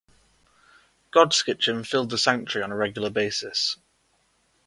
Godskitchen 1.13 1.85
filled 1.85 2.09
the 2.09 2.17
Sanctuary 2.17 2.63
on 2.63 2.71
a 2.71 2.75
regular 2.75 3.11
basis. 3.11 3.77